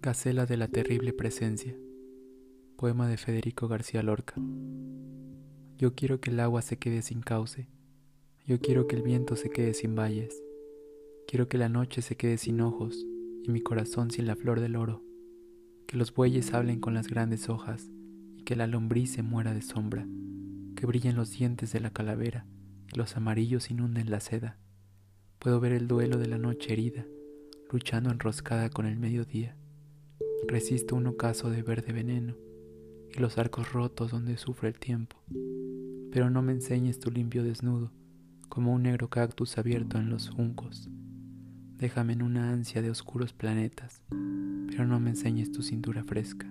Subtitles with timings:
[0.00, 1.76] Gacela de la terrible presencia.
[2.76, 4.34] Poema de Federico García Lorca.
[5.78, 7.68] Yo quiero que el agua se quede sin cauce.
[8.46, 10.42] Yo quiero que el viento se quede sin valles.
[11.26, 13.06] Quiero que la noche se quede sin ojos
[13.44, 15.02] y mi corazón sin la flor del oro.
[15.86, 17.90] Que los bueyes hablen con las grandes hojas
[18.36, 20.06] y que la lombriz se muera de sombra.
[20.74, 22.46] Que brillen los dientes de la calavera
[22.92, 24.61] y los amarillos inunden la seda.
[25.42, 27.04] Puedo ver el duelo de la noche herida,
[27.72, 29.56] luchando enroscada con el mediodía
[30.46, 32.36] Resisto un ocaso de verde veneno
[33.12, 35.16] y los arcos rotos donde sufre el tiempo.
[36.12, 37.90] Pero no me enseñes tu limpio desnudo,
[38.48, 40.88] como un negro cactus abierto en los juncos.
[41.76, 44.00] Déjame en una ansia de oscuros planetas,
[44.68, 46.46] pero no me enseñes tu cintura fresca.